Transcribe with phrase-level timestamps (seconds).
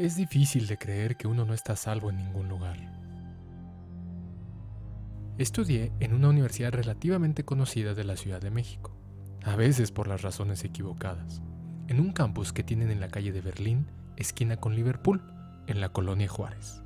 [0.00, 2.78] Es difícil de creer que uno no está a salvo en ningún lugar.
[5.36, 8.96] Estudié en una universidad relativamente conocida de la Ciudad de México,
[9.44, 11.42] a veces por las razones equivocadas,
[11.86, 15.22] en un campus que tienen en la calle de Berlín, esquina con Liverpool,
[15.66, 16.82] en la colonia Juárez.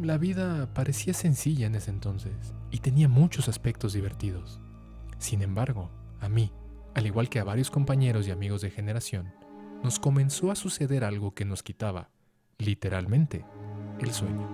[0.00, 4.60] La vida parecía sencilla en ese entonces y tenía muchos aspectos divertidos.
[5.18, 5.90] Sin embargo,
[6.20, 6.52] a mí,
[6.94, 9.34] al igual que a varios compañeros y amigos de generación,
[9.82, 12.08] nos comenzó a suceder algo que nos quitaba,
[12.60, 13.44] literalmente,
[14.00, 14.48] el sueño.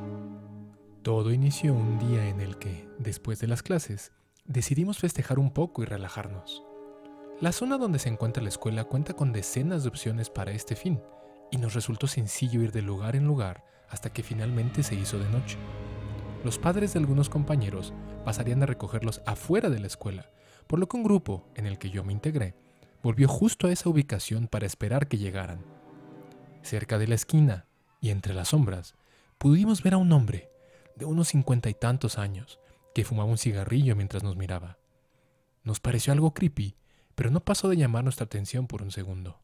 [1.02, 4.12] Todo inició un día en el que, después de las clases,
[4.44, 6.62] decidimos festejar un poco y relajarnos.
[7.40, 11.00] La zona donde se encuentra la escuela cuenta con decenas de opciones para este fin,
[11.50, 15.28] y nos resultó sencillo ir de lugar en lugar hasta que finalmente se hizo de
[15.28, 15.58] noche.
[16.44, 17.92] Los padres de algunos compañeros
[18.24, 20.30] pasarían a recogerlos afuera de la escuela,
[20.66, 22.56] por lo que un grupo, en el que yo me integré,
[23.02, 25.64] volvió justo a esa ubicación para esperar que llegaran.
[26.62, 27.66] Cerca de la esquina,
[28.00, 28.94] y entre las sombras,
[29.38, 30.50] pudimos ver a un hombre,
[30.96, 32.58] de unos cincuenta y tantos años,
[32.94, 34.78] que fumaba un cigarrillo mientras nos miraba.
[35.64, 36.76] Nos pareció algo creepy,
[37.14, 39.40] pero no pasó de llamar nuestra atención por un segundo.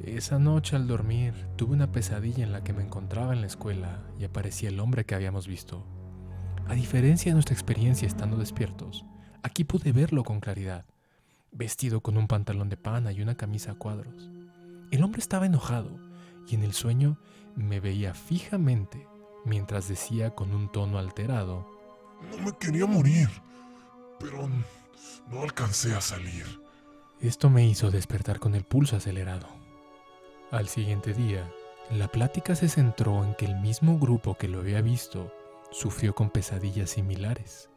[0.00, 4.02] Esa noche al dormir tuve una pesadilla en la que me encontraba en la escuela
[4.18, 5.86] y aparecía el hombre que habíamos visto.
[6.66, 9.04] A diferencia de nuestra experiencia estando despiertos,
[9.42, 10.86] aquí pude verlo con claridad,
[11.52, 14.30] vestido con un pantalón de pana y una camisa a cuadros.
[14.90, 15.98] El hombre estaba enojado
[16.48, 17.18] y en el sueño
[17.56, 19.06] me veía fijamente
[19.44, 21.66] mientras decía con un tono alterado,
[22.30, 23.28] No me quería morir,
[24.18, 24.48] pero
[25.28, 26.46] no alcancé a salir.
[27.20, 29.46] Esto me hizo despertar con el pulso acelerado.
[30.50, 31.50] Al siguiente día,
[31.90, 35.32] la plática se centró en que el mismo grupo que lo había visto
[35.70, 37.70] sufrió con pesadillas similares.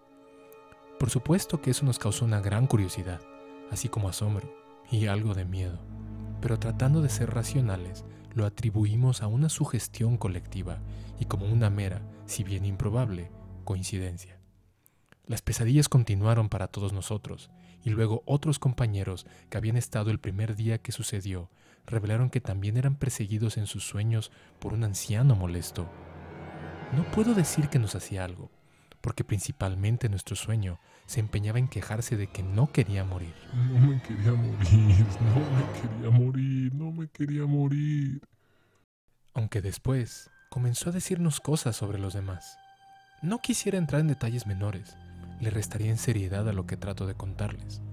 [1.00, 3.22] Por supuesto que eso nos causó una gran curiosidad,
[3.72, 4.54] así como asombro
[4.92, 5.80] y algo de miedo,
[6.42, 10.78] pero tratando de ser racionales, lo atribuimos a una sugestión colectiva
[11.19, 13.31] y como una mera, si bien improbable,
[13.64, 14.38] coincidencia.
[15.25, 17.50] Las pesadillas continuaron para todos nosotros,
[17.84, 21.50] y luego otros compañeros que habían estado el primer día que sucedió
[21.88, 25.88] revelaron que también eran perseguidos en sus sueños por un anciano molesto.
[26.95, 28.51] No puedo decir que nos hacía algo,
[29.06, 33.36] porque principalmente nuestro sueño se empeñaba en quejarse de que no quería morir.
[33.54, 38.22] No me quería morir, no me quería morir, no me quería morir.
[39.36, 42.58] Aunque después comenzó a decirnos cosas sobre los demás.
[43.22, 44.98] No quisiera entrar en detalles menores,
[45.40, 47.84] le restaría en seriedad a lo que trato de contarles,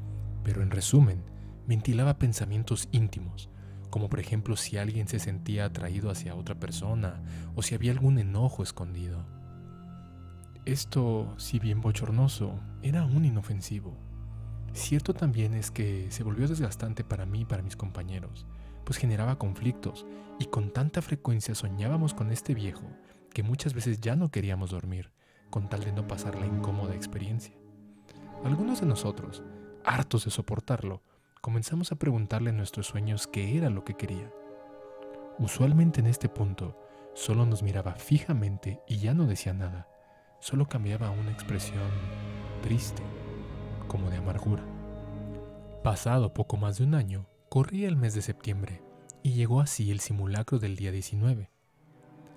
[0.43, 1.23] pero en resumen,
[1.67, 3.50] ventilaba pensamientos íntimos,
[3.91, 7.23] como por ejemplo si alguien se sentía atraído hacia otra persona
[7.55, 9.41] o si había algún enojo escondido.
[10.65, 13.97] Esto, si bien bochornoso, era aún inofensivo.
[14.73, 18.47] Cierto también es que se volvió desgastante para mí y para mis compañeros,
[18.84, 20.06] pues generaba conflictos
[20.39, 22.84] y con tanta frecuencia soñábamos con este viejo
[23.34, 25.11] que muchas veces ya no queríamos dormir,
[25.50, 27.56] con tal de no pasar la incómoda experiencia.
[28.44, 29.43] Algunos de nosotros,
[29.84, 31.03] hartos de soportarlo,
[31.41, 34.31] comenzamos a preguntarle en nuestros sueños qué era lo que quería.
[35.41, 36.79] Usualmente en este punto,
[37.15, 39.89] solo nos miraba fijamente y ya no decía nada,
[40.42, 41.88] solo cambiaba una expresión
[42.62, 43.04] triste,
[43.86, 44.64] como de amargura.
[45.84, 48.82] Pasado poco más de un año, corría el mes de septiembre
[49.22, 51.48] y llegó así el simulacro del día 19.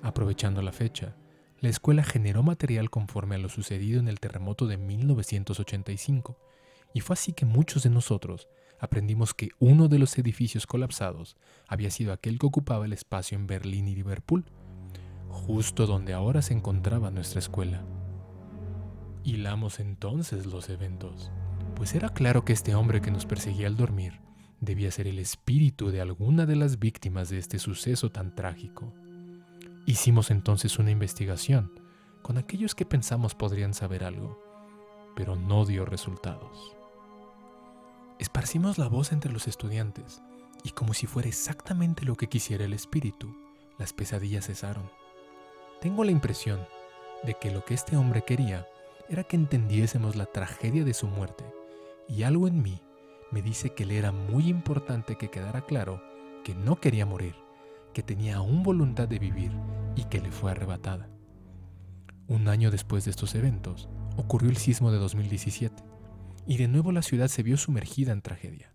[0.04, 1.16] Aprovechando la fecha,
[1.62, 6.38] la escuela generó material conforme a lo sucedido en el terremoto de 1985,
[6.94, 8.48] y fue así que muchos de nosotros
[8.80, 13.48] aprendimos que uno de los edificios colapsados había sido aquel que ocupaba el espacio en
[13.48, 14.46] Berlín y Liverpool,
[15.46, 17.84] justo donde ahora se encontraba nuestra escuela.
[19.24, 21.32] Hilamos entonces los eventos,
[21.76, 24.22] pues era claro que este hombre que nos perseguía al dormir
[24.60, 28.92] debía ser el espíritu de alguna de las víctimas de este suceso tan trágico.
[29.86, 31.80] Hicimos entonces una investigación
[32.24, 34.42] con aquellos que pensamos podrían saber algo,
[35.16, 36.76] pero no dio resultados.
[38.18, 40.24] Esparcimos la voz entre los estudiantes
[40.64, 43.36] y como si fuera exactamente lo que quisiera el espíritu,
[43.78, 45.05] las pesadillas cesaron.
[45.82, 46.60] Tengo la impresión
[47.24, 48.68] de que lo que este hombre quería
[49.10, 51.44] era que entendiésemos la tragedia de su muerte
[52.08, 52.82] y algo en mí
[53.32, 56.02] me dice que le era muy importante que quedara claro
[56.44, 57.36] que no quería morir,
[57.94, 59.52] que tenía aún voluntad de vivir
[59.96, 61.10] y que le fue arrebatada.
[62.28, 65.84] Un año después de estos eventos, ocurrió el sismo de 2017
[66.48, 68.72] y de nuevo la ciudad se vio sumergida en tragedia.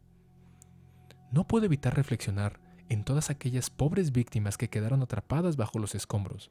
[1.32, 6.50] No puedo evitar reflexionar en todas aquellas pobres víctimas que quedaron atrapadas bajo los escombros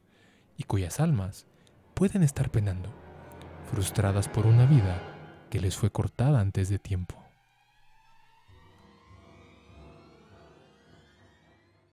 [0.59, 1.47] y cuyas almas
[1.95, 2.93] pueden estar penando,
[3.71, 5.01] frustradas por una vida
[5.49, 7.18] que les fue cortada antes de tiempo.